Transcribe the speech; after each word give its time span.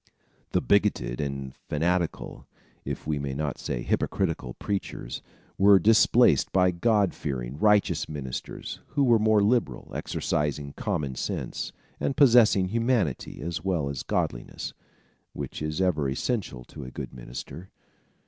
The 0.53 0.61
bigoted 0.61 1.21
and 1.21 1.53
fanatical, 1.69 2.47
if 2.83 3.05
we 3.05 3.19
may 3.19 3.35
not 3.35 3.59
say 3.59 3.83
hypocritical 3.83 4.55
preachers, 4.55 5.21
were 5.59 5.77
displaced 5.77 6.51
by 6.51 6.71
God 6.71 7.13
fearing, 7.13 7.59
righteous 7.59 8.09
ministers, 8.09 8.79
who 8.87 9.03
were 9.03 9.19
more 9.19 9.43
liberal, 9.43 9.91
exercising 9.93 10.73
common 10.73 11.13
sense, 11.13 11.71
and 11.99 12.17
possessing 12.17 12.69
humanity 12.69 13.43
as 13.43 13.63
well 13.63 13.89
as 13.91 14.01
godliness, 14.01 14.73
which 15.33 15.61
is 15.61 15.79
ever 15.79 16.09
essential 16.09 16.63
to 16.63 16.83
a 16.83 16.89
good 16.89 17.13
minister. 17.13 17.69